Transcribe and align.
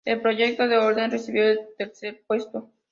El 0.03 0.19
proyecto 0.19 0.67
de 0.67 0.79
Holden 0.79 1.11
recibió 1.11 1.47
el 1.47 1.59
tercer 1.77 2.23
puesto. 2.25 2.71